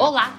[0.00, 0.32] Olá,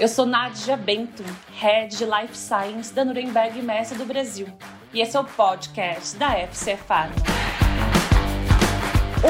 [0.00, 1.22] eu sou Nádia Bento,
[1.52, 4.48] Head de Life Science da Nuremberg Messa do Brasil,
[4.92, 7.14] e esse é o podcast da FC Pharma.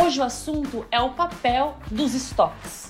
[0.02, 2.85] Hoje o assunto é o papel dos estoques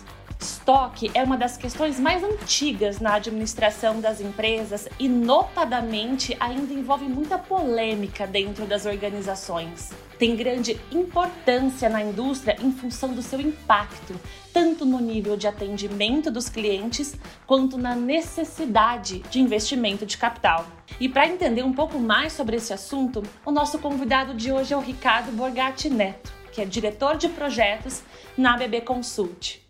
[0.47, 7.07] estoque é uma das questões mais antigas na administração das empresas e, notadamente, ainda envolve
[7.07, 9.91] muita polêmica dentro das organizações.
[10.19, 14.19] Tem grande importância na indústria em função do seu impacto,
[14.53, 17.17] tanto no nível de atendimento dos clientes
[17.47, 20.65] quanto na necessidade de investimento de capital.
[21.01, 24.77] E para entender um pouco mais sobre esse assunto, o nosso convidado de hoje é
[24.77, 28.03] o Ricardo Borgatti Neto, que é diretor de projetos
[28.39, 29.66] na BB Consult.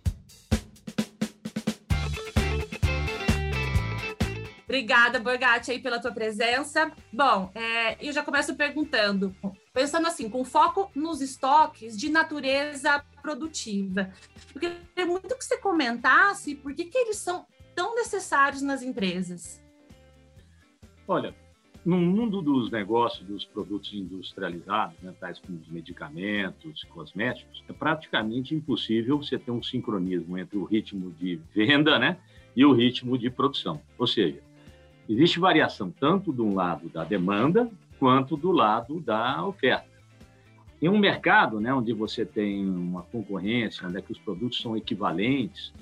[4.66, 6.90] Obrigada, Borgatti, aí pela tua presença.
[7.12, 9.34] Bom, é, eu já começo perguntando,
[9.72, 14.12] pensando assim, com foco nos estoques de natureza produtiva.
[14.52, 17.46] Eu queria muito que você comentasse por que, que eles são
[17.76, 19.62] tão necessários nas empresas.
[21.06, 21.32] Olha,
[21.84, 28.52] no mundo dos negócios dos produtos industrializados, né, tais como os medicamentos, cosméticos, é praticamente
[28.52, 32.18] impossível você ter um sincronismo entre o ritmo de venda né,
[32.56, 33.80] e o ritmo de produção.
[33.96, 34.42] Ou seja,
[35.08, 39.86] Existe variação tanto do lado da demanda quanto do lado da oferta.
[40.82, 44.76] Em um mercado né, onde você tem uma concorrência, onde é que os produtos são
[44.76, 45.72] equivalentes,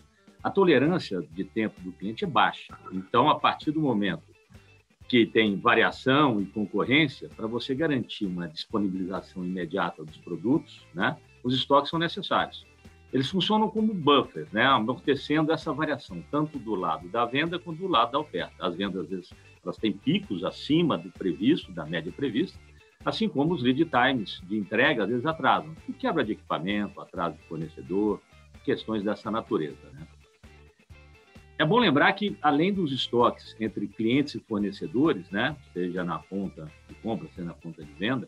[0.43, 2.77] a tolerância de tempo do cliente é baixa.
[2.93, 4.23] Então, a partir do momento
[5.09, 11.55] que tem variação e concorrência, para você garantir uma disponibilização imediata dos produtos, né, os
[11.55, 12.65] estoques são necessários
[13.15, 17.87] eles funcionam como buffers, né, amortecendo essa variação, tanto do lado da venda quanto do
[17.87, 18.53] lado da oferta.
[18.59, 22.59] As vendas, às vezes, elas têm picos acima do previsto, da média prevista,
[23.05, 25.77] assim como os lead times de entrega, às vezes, atrasam.
[25.97, 28.21] Quebra de equipamento, atraso de fornecedor,
[28.65, 29.89] questões dessa natureza.
[29.93, 30.09] Né?
[31.57, 36.69] É bom lembrar que, além dos estoques entre clientes e fornecedores, né, seja na ponta
[36.89, 38.27] de compra, seja na ponta de venda,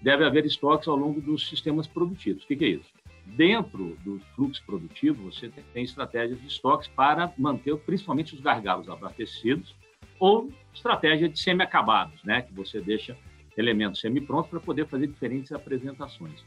[0.00, 2.44] deve haver estoques ao longo dos sistemas produtivos.
[2.44, 3.01] O que é isso?
[3.24, 9.74] Dentro do fluxo produtivo, você tem estratégias de estoques para manter principalmente os gargalos abastecidos
[10.18, 13.16] ou estratégia de semi-acabados, né, que você deixa
[13.56, 16.44] elementos semi-prontos para poder fazer diferentes apresentações.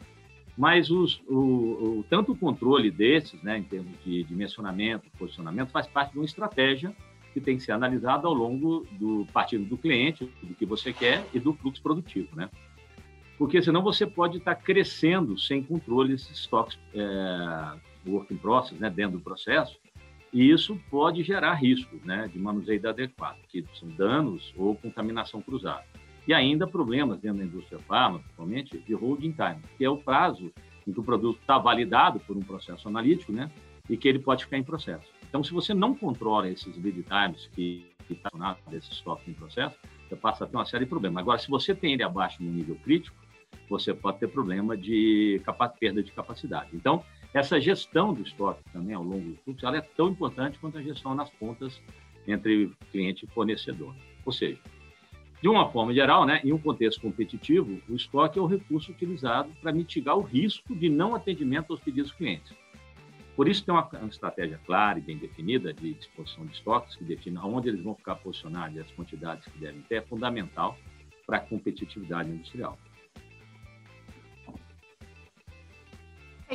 [0.58, 5.88] Mas os, o, o, tanto o controle desses, né, em termos de dimensionamento, posicionamento, faz
[5.88, 6.96] parte de uma estratégia
[7.34, 11.26] que tem que ser analisada ao longo do partido do cliente, do que você quer
[11.34, 12.50] e do fluxo produtivo, né?
[13.38, 18.90] Porque senão você pode estar crescendo sem controle esses estoques é, work in process, né,
[18.90, 19.78] dentro do processo,
[20.32, 25.86] e isso pode gerar riscos né, de manuseio inadequado, que são danos ou contaminação cruzada.
[26.28, 30.52] E ainda problemas dentro da indústria farma, principalmente, de holding time, que é o prazo
[30.88, 33.50] em que o produto está validado por um processo analítico né,
[33.90, 35.06] e que ele pode ficar em processo.
[35.28, 39.76] Então, se você não controla esses lead times que estão tá desses estoques em processo,
[40.08, 41.22] você passa a ter uma série de problemas.
[41.22, 43.16] Agora, se você tem ele abaixo no nível crítico,
[43.70, 45.42] você pode ter problema de
[45.80, 46.70] perda de capacidade.
[46.74, 47.04] Então,
[47.34, 50.82] essa gestão do estoque também ao longo do fluxo, ela é tão importante quanto a
[50.82, 51.82] gestão nas pontas
[52.28, 53.94] entre cliente e fornecedor.
[54.26, 54.60] Ou seja,
[55.42, 59.52] de uma forma geral, né, em um contexto competitivo, o estoque é o recurso utilizado
[59.62, 62.54] para mitigar o risco de não atendimento aos pedidos dos clientes.
[63.36, 67.38] Por isso, tem uma, estratégia clara e bem definida de disposição de estoques, que define
[67.38, 70.78] aonde eles vão ficar posicionados e as quantidades que devem ter, é fundamental
[71.28, 72.78] para a competitividade industrial.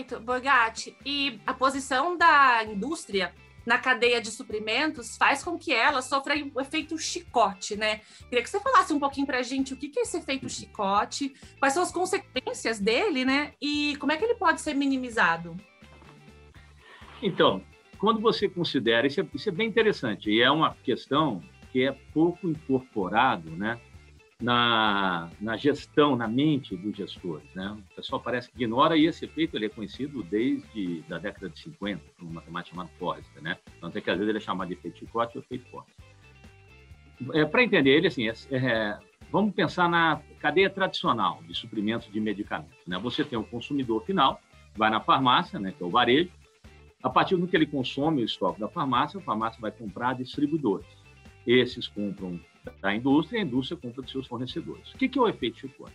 [0.00, 0.96] Perfeito, Borgatti.
[1.04, 3.32] E a posição da indústria
[3.66, 8.00] na cadeia de suprimentos faz com que ela sofra o efeito chicote, né?
[8.28, 11.34] Queria que você falasse um pouquinho para a gente o que é esse efeito chicote,
[11.58, 13.52] quais são as consequências dele, né?
[13.60, 15.54] E como é que ele pode ser minimizado?
[17.22, 17.62] Então,
[17.98, 21.92] quando você considera, isso é, isso é bem interessante, e é uma questão que é
[22.14, 23.78] pouco incorporado, né?
[24.40, 27.46] Na, na gestão, na mente dos gestores.
[27.54, 27.76] Né?
[27.92, 31.58] O pessoal parece que ignora e esse efeito ele é conhecido desde a década de
[31.60, 33.42] 50, por um matemático chamado Forrester.
[33.42, 33.59] Né?
[33.80, 36.04] Tanto é que às vezes ele é chamado de efeito chicote ou efeito Forrester.
[37.34, 38.98] É, Para entender ele, assim, é, é,
[39.30, 42.78] vamos pensar na cadeia tradicional de suprimentos de medicamentos.
[42.86, 42.98] Né?
[42.98, 44.41] Você tem o consumidor final,
[44.74, 46.30] vai na farmácia, né, que é o varejo,
[47.03, 50.86] a partir do que ele consome o estoque da farmácia, a farmácia vai comprar distribuidores.
[51.47, 52.38] Esses compram
[52.80, 54.92] da indústria e a indústria compra dos seus fornecedores.
[54.92, 55.95] O que é o efeito chicote?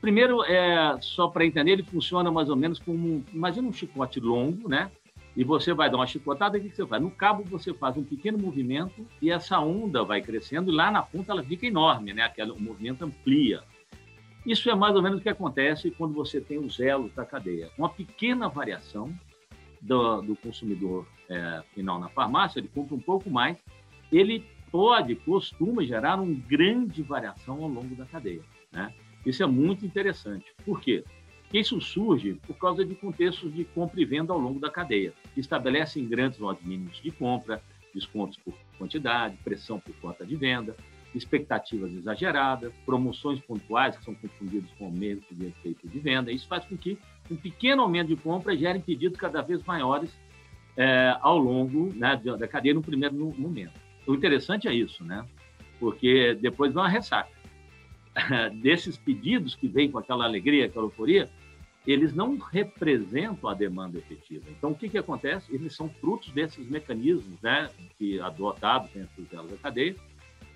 [0.00, 4.68] Primeiro, é, só para entender, ele funciona mais ou menos como, imagina um chicote longo,
[4.68, 4.90] né?
[5.36, 7.02] E você vai dar uma chicotada, o que você faz?
[7.02, 11.02] No cabo você faz um pequeno movimento e essa onda vai crescendo e lá na
[11.02, 12.22] ponta ela fica enorme, né?
[12.22, 13.62] Aquele, o movimento amplia.
[14.46, 17.70] Isso é mais ou menos o que acontece quando você tem os elos da cadeia.
[17.78, 19.12] Uma pequena variação
[19.80, 23.56] do, do consumidor é, final na farmácia, ele compra um pouco mais,
[24.12, 28.42] ele pode, costuma gerar uma grande variação ao longo da cadeia.
[28.72, 28.92] Né?
[29.24, 30.52] Isso é muito interessante.
[30.64, 31.04] Por quê?
[31.52, 35.38] Isso surge por causa de contextos de compra e venda ao longo da cadeia, que
[35.38, 37.62] estabelecem grandes lotes mínimos de compra,
[37.94, 40.74] descontos por quantidade, pressão por cota de venda,
[41.14, 46.32] expectativas exageradas, promoções pontuais que são confundidas com aumento de efeito de venda.
[46.32, 46.98] Isso faz com que
[47.30, 50.10] um pequeno aumento de compra gere pedidos cada vez maiores
[50.76, 53.83] é, ao longo né, da cadeia no primeiro momento.
[54.06, 55.24] O interessante é isso, né?
[55.78, 57.30] Porque depois vem uma ressaca.
[58.62, 61.30] Desses pedidos que vêm com aquela alegria, aquela euforia,
[61.86, 64.44] eles não representam a demanda efetiva.
[64.50, 65.54] Então, o que, que acontece?
[65.54, 67.68] Eles são frutos desses mecanismos né,
[67.98, 69.94] que adotados dentro delas da cadeia,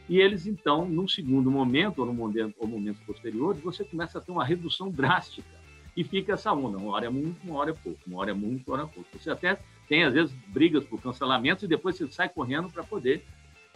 [0.09, 4.33] e eles, então, num segundo momento, ou no momento, momento posterior, você começa a ter
[4.33, 5.59] uma redução drástica.
[5.95, 8.35] E fica essa onda, uma hora é muito, uma hora é pouco, uma hora é
[8.35, 9.19] muito, uma hora é pouco.
[9.19, 13.23] Você até tem, às vezes, brigas por cancelamento e depois você sai correndo para poder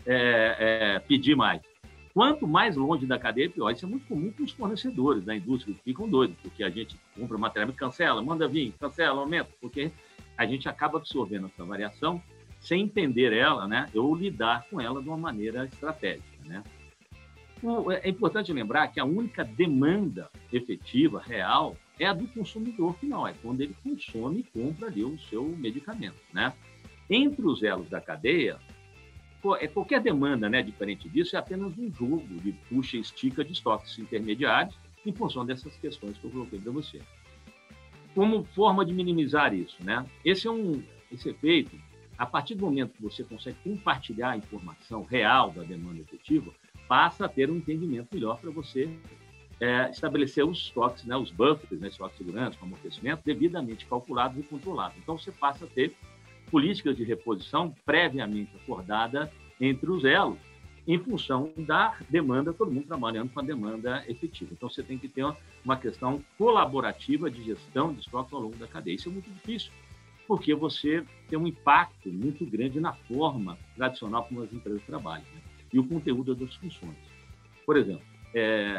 [0.06, 1.60] é, é, pedir mais.
[2.14, 3.70] Quanto mais longe da cadeia, pior.
[3.70, 6.96] Isso é muito comum com os fornecedores da indústria, que ficam doidos, porque a gente
[7.18, 9.90] compra material e cancela, manda vir, cancela, aumenta, porque
[10.36, 12.22] a gente acaba absorvendo essa variação
[12.60, 16.38] sem entender ela, né, ou lidar com ela de uma maneira estratégica.
[16.44, 16.62] Né?
[18.02, 23.34] É importante lembrar que a única demanda efetiva, real, é a do consumidor final, é
[23.42, 26.16] quando ele consome e compra ali o seu medicamento.
[26.32, 26.52] Né?
[27.08, 28.71] Entre os elos da cadeia, é
[29.42, 33.98] qualquer demanda né, diferente disso é apenas um jogo de puxa e estica de estoques
[33.98, 34.74] intermediários
[35.04, 37.00] em função dessas questões que eu coloquei para você.
[38.14, 40.06] Como forma de minimizar isso, né?
[40.24, 41.76] Esse é um esse efeito
[42.16, 46.52] a partir do momento que você consegue compartilhar a informação real da demanda efetiva,
[46.86, 48.88] passa a ter um entendimento melhor para você
[49.60, 54.38] é, estabelecer os estoques, né, os buffers, né, estoque de segurança, com amortecimento, devidamente calculados
[54.38, 54.96] e controlados.
[54.98, 55.94] Então, você passa a ter
[56.52, 60.38] políticas de reposição previamente acordada entre os elos,
[60.86, 64.50] em função da demanda, todo mundo trabalhando com a demanda efetiva.
[64.52, 65.24] Então, você tem que ter
[65.64, 68.96] uma, questão colaborativa de gestão de estoques ao longo da cadeia.
[68.96, 69.72] Isso é muito difícil,
[70.26, 75.40] porque você tem um impacto muito grande na forma tradicional como as empresas trabalham né?
[75.72, 76.98] e o conteúdo das funções.
[77.64, 78.74] Por exemplo, é,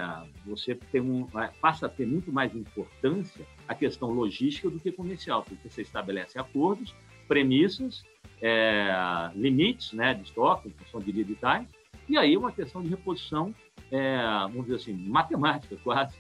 [0.46, 1.26] você um,
[1.62, 6.38] passa a ter muito mais importância a questão logística do que comercial, porque você estabelece
[6.38, 6.94] acordos,
[7.28, 8.04] premissas,
[8.42, 11.68] é, limites né, de estoque, em função de lead time,
[12.08, 13.54] e aí uma questão de reposição,
[13.92, 16.18] é, vamos dizer assim, matemática quase.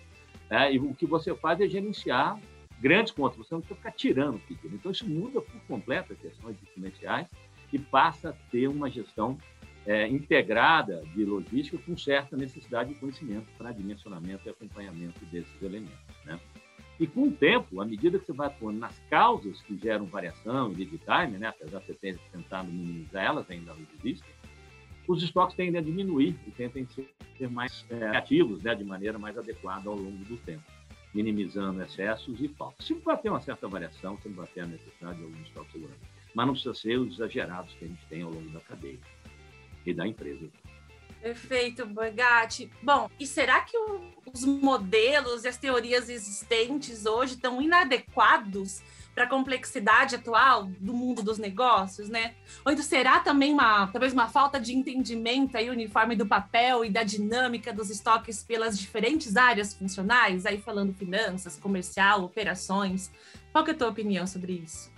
[0.50, 0.74] Né?
[0.74, 2.40] E o que você faz é gerenciar
[2.80, 4.76] grandes contas, você não precisa ficar tirando pequeno.
[4.76, 7.28] Então, isso muda por completo as questões comerciais
[7.72, 9.38] e passa a ter uma gestão
[9.86, 15.98] é, integrada de logística com certa necessidade de conhecimento para dimensionamento e acompanhamento desses elementos.
[16.26, 16.40] Né?
[17.00, 20.72] E com o tempo, à medida que você vai atuando nas causas que geram variação
[20.72, 24.30] e lead time, né, apesar de você ter tentado minimizar elas, ainda não existem,
[25.08, 29.18] os estoques tendem a diminuir e tendem a ser mais é, ativos né, de maneira
[29.18, 30.64] mais adequada ao longo do tempo
[31.14, 32.86] minimizando excessos e faltas.
[32.86, 35.74] Sempre vai ter uma certa variação, sempre vai ter a necessidade de algum estoque de
[35.74, 36.00] segurança,
[36.34, 39.00] mas não precisa ser os exagerados que a gente tem ao longo da cadeia
[39.86, 40.50] e da empresa.
[41.24, 42.70] Perfeito, Borgatti.
[42.82, 44.02] Bom, e será que o,
[44.34, 48.84] os modelos e as teorias existentes hoje estão inadequados
[49.16, 52.36] para a complexidade atual do mundo dos negócios, né?
[52.66, 56.90] Ou então será também uma, talvez uma falta de entendimento aí uniforme do papel e
[56.90, 63.10] da dinâmica dos estoques pelas diferentes áreas funcionais, aí falando finanças, comercial, operações.
[63.54, 64.92] Qual que é a tua opinião sobre isso?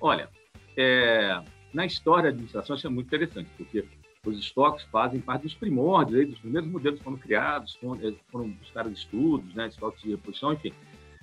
[0.00, 0.30] Olha,
[0.76, 1.42] é,
[1.74, 3.84] na história da administração isso é muito interessante, porque
[4.30, 8.48] os estoques fazem parte dos primórdios, aí, dos primeiros modelos que foram criados, foram, foram
[8.50, 10.72] buscados estudos, né, estoques de reposição, enfim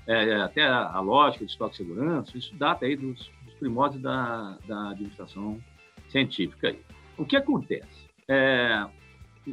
[0.07, 4.01] é, até a, a, lógica de estoque de segurança, isso data aí dos, dos primórdios
[4.01, 5.60] da, da, administração
[6.10, 6.69] científica.
[6.69, 6.79] Aí.
[7.17, 8.10] O que acontece?
[8.27, 8.86] É,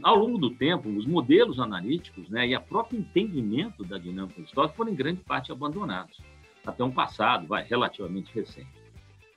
[0.02, 4.46] ao longo do tempo, os modelos analíticos né, e a próprio entendimento da dinâmica do
[4.46, 6.20] estoque foram em grande parte abandonados,
[6.64, 8.79] até um passado vai, relativamente recente.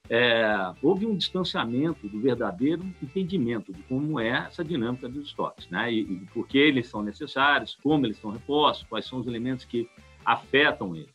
[0.10, 5.92] É, houve um distanciamento do verdadeiro entendimento de como é essa dinâmica dos estoques, né,
[5.94, 9.64] e, e por que eles são necessários, como eles são repostos, quais são os elementos
[9.64, 9.90] que
[10.26, 11.10] afetam ele.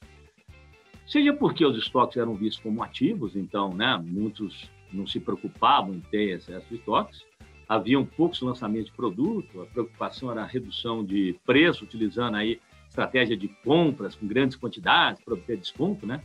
[1.07, 6.01] Seja porque os estoques eram vistos como ativos, então né, muitos não se preocupavam em
[6.01, 7.23] ter excesso de estoques,
[7.69, 13.37] haviam poucos lançamentos de produto, a preocupação era a redução de preço, utilizando aí estratégia
[13.37, 16.23] de compras com grandes quantidades para obter desconto, né?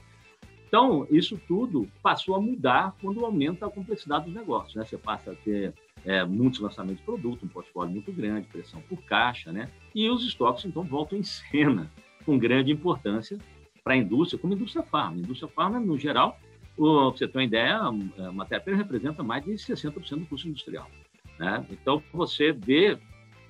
[0.74, 4.84] Então, isso tudo passou a mudar quando aumenta a complexidade dos negócios, né?
[4.84, 5.72] Você passa a ter
[6.04, 9.70] é, muitos lançamentos de produto, um portfólio muito grande, pressão por caixa, né?
[9.94, 11.92] E os estoques, então, voltam em cena
[12.26, 13.38] com grande importância
[13.84, 15.18] para a indústria, como a indústria farma.
[15.18, 16.40] A indústria farma, no geral,
[16.76, 20.90] Para você ter uma ideia, a matéria-prima representa mais de 60% do custo industrial.
[21.38, 21.64] Né?
[21.70, 22.98] Então, você vê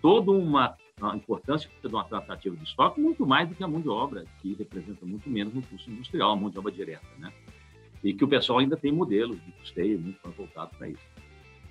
[0.01, 3.81] toda uma a importância de uma tratativa de estoque muito mais do que a mão
[3.81, 7.31] de obra, que representa muito menos no custo industrial, a mão de obra direta, né?
[8.03, 11.03] E que o pessoal ainda tem modelos de custeio muito voltados para isso.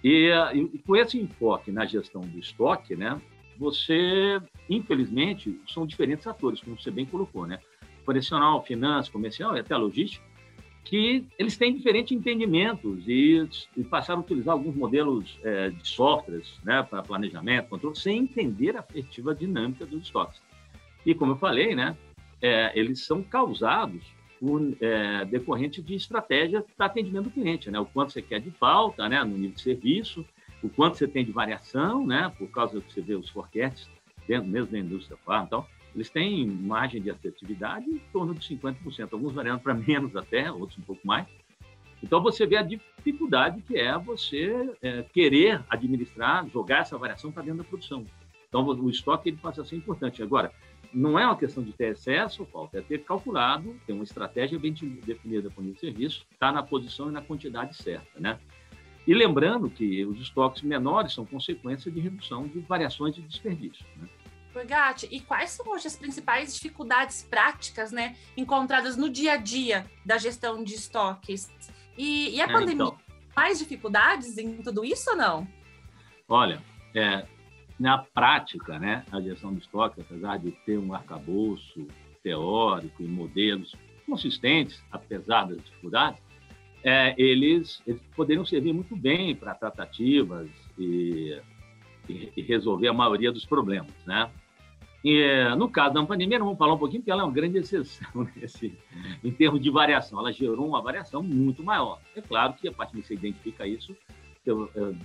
[0.02, 3.20] E, e, com esse enfoque na gestão do estoque, né,
[3.56, 7.60] você, infelizmente, são diferentes atores, como você bem colocou, né?
[8.02, 10.24] Operacional, finanças, comercial e até logística,
[10.84, 16.58] que eles têm diferentes entendimentos e, e passaram a utilizar alguns modelos é, de softwares
[16.64, 20.40] né, para planejamento, controle, sem entender a efetiva dinâmica dos estoques.
[21.06, 21.96] E, como eu falei, né,
[22.40, 24.02] é, eles são causados
[24.40, 27.78] por, é, decorrente de estratégia para atendimento do cliente, né?
[27.78, 29.22] O quanto você quer de falta, né?
[29.22, 30.26] No nível de serviço,
[30.60, 32.32] o quanto você tem de variação, né?
[32.36, 33.88] Por causa que você vê os forecasts
[34.26, 39.08] dentro mesmo da indústria farm, então eles têm margem de assertividade em torno de 50%,
[39.12, 41.26] alguns variando para menos até, outros um pouco mais.
[42.02, 47.42] Então você vê a dificuldade que é você é, querer administrar, jogar essa variação para
[47.42, 48.04] dentro da produção.
[48.48, 50.22] Então o estoque ele passa a ser importante.
[50.22, 50.52] Agora,
[50.92, 54.58] não é uma questão de ter excesso ou falta, é ter calculado, ter uma estratégia
[54.58, 58.38] bem definida para o serviço, estar tá na posição e na quantidade certa, né?
[59.06, 64.08] E lembrando que os estoques menores são consequência de redução de variações de desperdício, né?
[64.66, 69.86] Gatti, e quais são hoje as principais dificuldades práticas, né, encontradas no dia a dia
[70.04, 71.50] da gestão de estoques?
[71.96, 72.98] E, e a é, pandemia, então,
[73.34, 75.48] mais dificuldades em tudo isso ou não?
[76.28, 76.62] Olha,
[76.94, 77.26] é,
[77.78, 81.86] na prática, né, a gestão de estoque, apesar de ter um arcabouço
[82.22, 83.74] teórico e modelos
[84.06, 86.20] consistentes, apesar das dificuldades,
[86.84, 91.40] é, eles, eles, poderiam servir muito bem para tratativas e,
[92.08, 94.28] e, e, resolver a maioria dos problemas, né?
[95.56, 98.72] No caso da pandemia, vamos falar um pouquinho, porque ela é uma grande exceção nesse,
[99.22, 100.18] em termos de variação.
[100.20, 102.00] Ela gerou uma variação muito maior.
[102.14, 103.96] É claro que a partir que você identifica isso,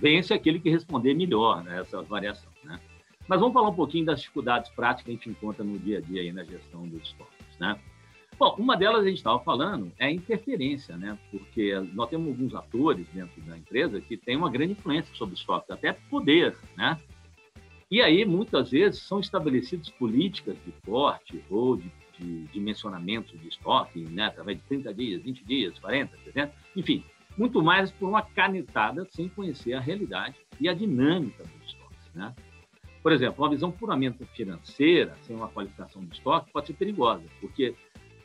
[0.00, 2.50] vence aquele que responder melhor né, essa variação.
[2.64, 2.78] Né?
[3.26, 6.00] Mas vamos falar um pouquinho das dificuldades práticas que a gente encontra no dia a
[6.00, 7.58] dia aí na gestão dos estoques.
[7.58, 7.78] Né?
[8.38, 11.18] Bom, uma delas a gente estava falando é a interferência, né?
[11.30, 15.38] porque nós temos alguns atores dentro da empresa que têm uma grande influência sobre o
[15.38, 16.56] estoque, até poder.
[16.76, 16.98] Né?
[17.90, 24.00] E aí, muitas vezes, são estabelecidas políticas de corte ou de, de dimensionamento de estoque,
[24.00, 24.26] né?
[24.26, 27.02] através de 30 dias, 20 dias, 40, 60, enfim,
[27.36, 32.14] muito mais por uma canetada sem conhecer a realidade e a dinâmica dos estoques.
[32.14, 32.34] Né?
[33.02, 37.74] Por exemplo, uma visão puramente financeira, sem uma qualificação do estoque, pode ser perigosa, porque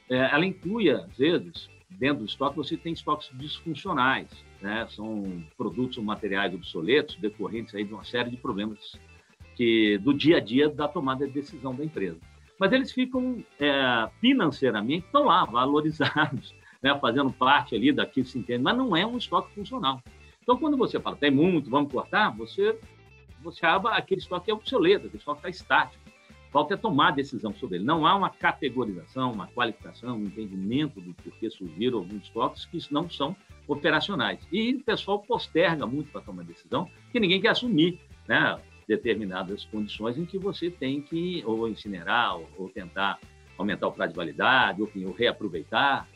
[0.10, 4.28] é, ela inclui, às vezes, dentro do estoque, você tem estoques disfuncionais,
[4.62, 4.86] né?
[4.90, 9.00] são produtos ou materiais obsoletos decorrentes aí de uma série de problemas
[9.56, 12.20] que do dia a dia da tomada de decisão da empresa.
[12.60, 18.40] Mas eles ficam é, financeiramente, estão lá, valorizados, né, fazendo parte ali daquilo que se
[18.40, 20.02] entende, mas não é um estoque funcional.
[20.42, 22.78] Então, quando você fala, tem muito, vamos cortar, você,
[23.42, 26.04] você acaba, aquele estoque é obsoleto, aquele estoque está estático.
[26.52, 27.84] Falta é tomar decisão sobre ele.
[27.84, 33.10] Não há uma categorização, uma qualificação, um entendimento do porquê surgiram alguns estoques que não
[33.10, 33.36] são
[33.68, 34.40] operacionais.
[34.52, 40.18] E o pessoal posterga muito para tomar decisão, que ninguém quer assumir né, determinadas condições
[40.18, 43.20] em que você tem que ou incinerar ou, tentar
[43.58, 46.08] aumentar o prazo de validade, ou, ou reaproveitar.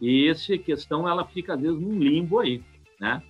[0.00, 2.62] E essa questão ela fica às vezes num limbo aí,
[2.98, 3.22] né?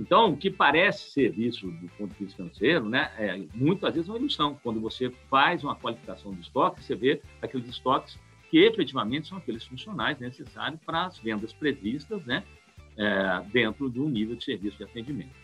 [0.00, 4.08] Então, o que parece ser visto do ponto de vista financeiro, né, é muitas vezes
[4.08, 4.58] é uma ilusão.
[4.62, 8.16] Quando você faz uma qualificação de estoque, você vê aqueles estoques
[8.48, 12.44] que efetivamente são aqueles funcionais necessários para as vendas previstas, né,
[12.96, 15.34] é, dentro do nível de serviço de atendimento.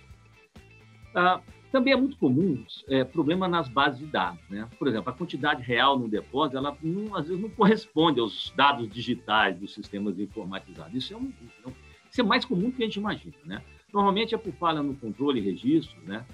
[1.14, 1.40] Ah,
[1.74, 4.38] também é muito comum é, problema nas bases de dados.
[4.48, 4.68] Né?
[4.78, 8.88] Por exemplo, a quantidade real no depósito, ela não, às vezes não corresponde aos dados
[8.88, 10.94] digitais dos sistemas informatizados.
[10.94, 11.32] Isso é, um,
[11.66, 11.72] é
[12.08, 13.34] isso é mais comum do que a gente imagina.
[13.44, 13.60] Né?
[13.92, 16.00] Normalmente é por falha no controle e registro.
[16.04, 16.24] Né?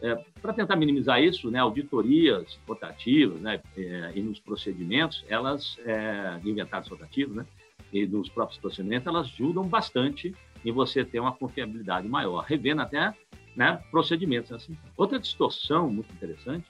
[0.00, 6.38] É, Para tentar minimizar isso, né, auditorias rotativas né, é, e nos procedimentos, elas, é,
[6.42, 7.44] de inventários rotativos né,
[7.92, 13.12] e dos próprios procedimentos, elas ajudam bastante em você ter uma confiabilidade maior, revendo até
[13.58, 14.52] né, procedimentos.
[14.52, 14.78] Assim.
[14.96, 16.64] Outra distorção muito interessante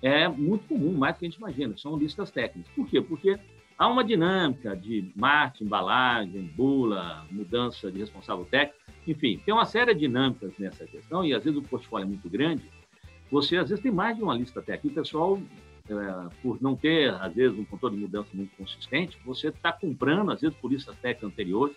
[0.00, 2.72] é muito comum, mais do que a gente imagina, são listas técnicas.
[2.74, 3.02] Por quê?
[3.02, 3.38] Porque
[3.76, 9.92] há uma dinâmica de marketing, embalagem, bula, mudança de responsável técnico, enfim, tem uma série
[9.92, 12.64] de dinâmicas nessa questão e às vezes o portfólio é muito grande,
[13.30, 15.00] você às vezes tem mais de uma lista técnica.
[15.00, 15.38] O pessoal,
[15.88, 20.30] é, por não ter, às vezes, um controle de mudança muito consistente, você está comprando,
[20.30, 21.76] às vezes, por listas técnicas anteriores,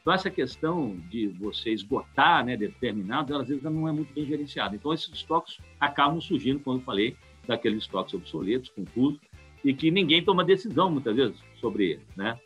[0.00, 4.74] então, essa questão de você esgotar né, determinados, às vezes não é muito bem gerenciada.
[4.74, 7.16] Então, esses estoques acabam surgindo, como eu falei,
[7.46, 9.20] daqueles estoques obsoletos, confusos,
[9.62, 12.16] e que ninguém toma decisão, muitas vezes, sobre eles.
[12.16, 12.38] Né?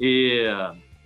[0.00, 0.44] E,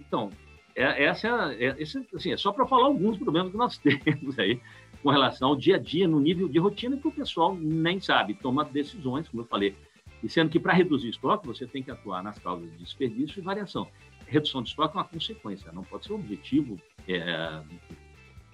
[0.01, 0.31] então,
[0.75, 4.61] é, essa é, esse, assim, é só para falar alguns problemas que nós temos aí
[5.03, 8.35] com relação ao dia a dia, no nível de rotina que o pessoal nem sabe,
[8.35, 9.75] toma decisões, como eu falei.
[10.23, 13.43] E sendo que para reduzir estoque, você tem que atuar nas causas de desperdício e
[13.43, 13.89] variação.
[14.33, 17.62] Redução de estoque é uma consequência, não pode ser o objetivo é,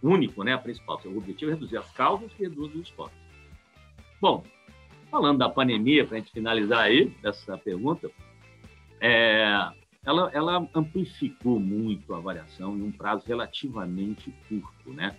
[0.02, 1.00] único, né, principal.
[1.04, 3.14] O objetivo é reduzir as causas que reduzem o estoque.
[4.20, 4.42] Bom,
[5.08, 8.10] falando da pandemia, para a gente finalizar aí essa pergunta,
[9.00, 9.70] é,
[10.04, 15.16] ela, ela amplificou muito a variação em um prazo relativamente curto, né?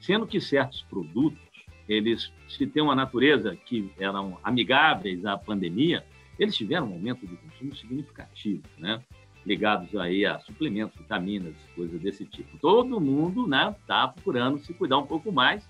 [0.00, 1.40] Sendo que certos produtos,
[1.88, 6.04] eles, se têm uma natureza que eram amigáveis à pandemia,
[6.38, 9.02] eles tiveram um aumento de consumo significativo, né?
[9.46, 12.56] Ligados aí a suplementos, vitaminas, coisas desse tipo.
[12.58, 15.68] Todo mundo, né, está procurando se cuidar um pouco mais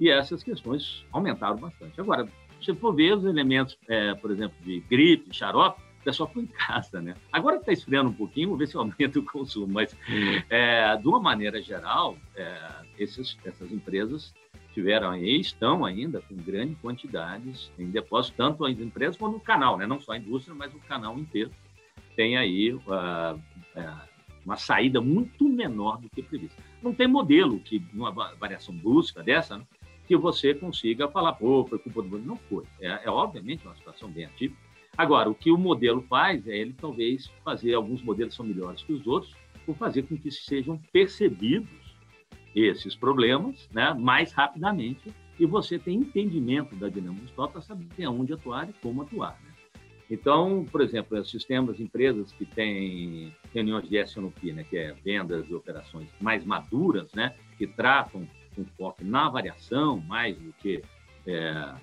[0.00, 2.00] e essas questões aumentaram bastante.
[2.00, 2.28] Agora,
[2.60, 6.46] se for ver os elementos, é, por exemplo, de gripe, xarope, o pessoal ficou em
[6.46, 7.14] casa, né?
[7.32, 9.96] Agora está esfriando um pouquinho, vamos ver se aumenta o consumo, mas
[10.50, 12.58] é, de uma maneira geral, é,
[12.98, 14.34] esses, essas empresas
[14.74, 19.78] tiveram e estão ainda com grandes quantidades em depósito, tanto as empresas quanto o canal,
[19.78, 19.86] né?
[19.86, 21.50] Não só a indústria, mas o canal inteiro
[22.16, 23.40] tem aí uh,
[24.44, 26.60] uma saída muito menor do que previsto.
[26.82, 29.64] Não tem modelo que, uma variação brusca dessa, né,
[30.06, 32.64] que você consiga falar, pô, foi culpa do Não foi.
[32.80, 34.64] É, é obviamente uma situação bem atípica,
[34.96, 38.92] Agora, o que o modelo faz é ele talvez fazer, alguns modelos são melhores que
[38.92, 39.34] os outros,
[39.66, 41.68] por fazer com que sejam percebidos
[42.54, 48.32] esses problemas né, mais rapidamente e você tem entendimento da dinâmica do para saber onde
[48.32, 49.36] atuar e como atuar.
[49.42, 49.50] Né?
[50.10, 55.48] Então, por exemplo, os sistemas, empresas que têm reuniões de SNOP, né, que é vendas
[55.48, 60.82] e operações mais maduras, né, que tratam com foco na variação mais do que
[61.26, 61.74] é,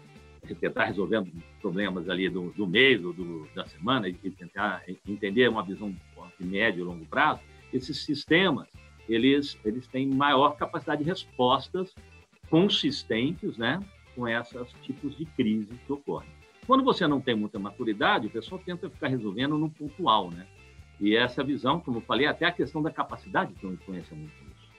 [0.59, 1.23] tentar resolver
[1.61, 5.93] problemas ali do, do mês ou do, da semana e tentar entender uma visão
[6.39, 7.41] de médio e longo prazo,
[7.73, 8.67] esses sistemas
[9.09, 11.93] eles eles têm maior capacidade de respostas
[12.49, 13.79] consistentes, né,
[14.15, 16.40] com esses tipos de crise que ocorrem.
[16.71, 20.47] Quando você não tem muita maturidade, o pessoal tenta ficar resolvendo no pontual, né?
[21.01, 24.71] E essa visão, como eu falei, até a questão da capacidade que influencia muito isso,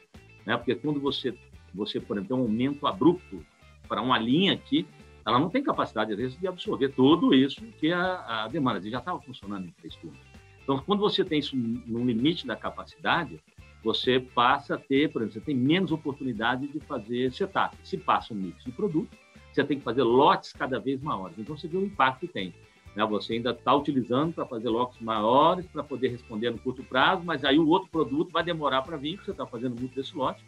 [0.47, 0.57] né?
[0.57, 1.37] Porque quando você
[1.75, 3.45] você por exemplo tem um aumento abrupto
[3.87, 4.87] para uma linha aqui,
[5.23, 8.81] ela não tem capacidade, às vezes, de absorver tudo isso que a, a demanda.
[8.89, 10.19] já estava funcionando em três turnos.
[10.63, 13.39] Então, quando você tem isso no limite da capacidade,
[13.85, 17.77] você passa a ter, por exemplo, você tem menos oportunidade de fazer setup.
[17.85, 19.15] Se passa um mix de produto,
[19.55, 21.39] você tem que fazer lotes cada vez maiores.
[21.39, 22.55] Então, você vê o impacto que tem.
[22.95, 23.05] Né?
[23.07, 27.45] Você ainda está utilizando para fazer lotes maiores, para poder responder no curto prazo, mas
[27.45, 30.45] aí o outro produto vai demorar para vir, porque você está fazendo muito desse lote,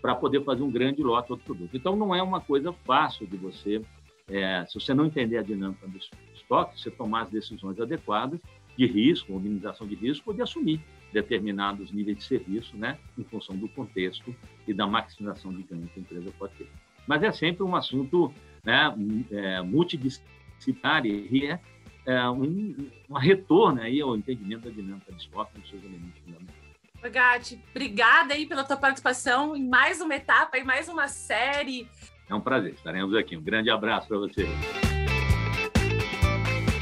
[0.00, 1.76] para poder fazer um grande lote outro produto.
[1.76, 3.82] Então, não é uma coisa fácil de você
[4.28, 5.98] é, se você não entender a dinâmica do
[6.34, 8.40] estoque, você tomar as decisões adequadas
[8.76, 10.80] de risco, minimização de risco, de assumir
[11.12, 14.34] determinados níveis de serviço, né, em função do contexto
[14.66, 16.68] e da maximização de ganho que a empresa pode ter.
[17.06, 18.32] Mas é sempre um assunto
[18.64, 18.94] né,
[19.30, 21.60] é, multidisciplinar e é,
[22.06, 26.64] é um, um retorno aí ao entendimento da dinâmica do estoque nos seus elementos fundamentais.
[27.12, 31.86] Gatti, obrigada aí pela tua participação em mais uma etapa, em mais uma série
[32.28, 33.36] é um prazer, estaremos aqui.
[33.36, 34.46] Um grande abraço para você.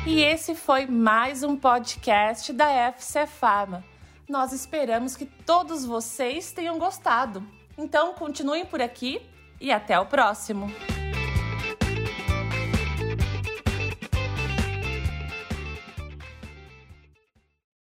[0.07, 3.85] E esse foi mais um podcast da FC Pharma.
[4.29, 7.43] Nós esperamos que todos vocês tenham gostado.
[7.77, 9.21] Então, continuem por aqui
[9.63, 10.71] e até o próximo.